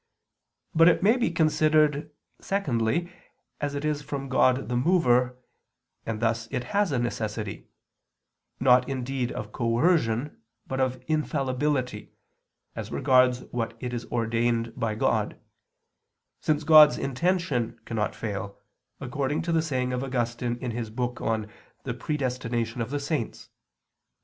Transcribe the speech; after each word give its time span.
But 0.73 0.87
it 0.87 1.03
may 1.03 1.15
be 1.15 1.29
considered, 1.29 2.09
secondly, 2.39 3.13
as 3.59 3.75
it 3.75 3.85
is 3.85 4.01
from 4.01 4.29
God 4.29 4.67
the 4.67 4.75
Mover, 4.75 5.37
and 6.07 6.19
thus 6.19 6.47
it 6.49 6.63
has 6.73 6.91
a 6.91 6.97
necessity 6.97 7.67
not 8.59 8.89
indeed 8.89 9.31
of 9.31 9.51
coercion, 9.51 10.41
but 10.65 10.79
of 10.79 11.03
infallibility 11.07 12.13
as 12.75 12.91
regards 12.91 13.41
what 13.51 13.77
it 13.79 13.93
is 13.93 14.05
ordained 14.05 14.65
to 14.65 14.71
by 14.71 14.95
God, 14.95 15.39
since 16.39 16.63
God's 16.63 16.97
intention 16.97 17.79
cannot 17.85 18.15
fail, 18.15 18.57
according 18.99 19.43
to 19.43 19.51
the 19.51 19.61
saying 19.61 19.93
of 19.93 20.03
Augustine 20.03 20.55
in 20.57 20.71
his 20.71 20.89
book 20.89 21.21
on 21.21 21.47
the 21.83 21.93
Predestination 21.93 22.81
of 22.81 22.89
the 22.89 22.99
Saints 22.99 23.39
(De 23.49 23.49
Dono 23.49 23.49
Persev. 23.49 23.49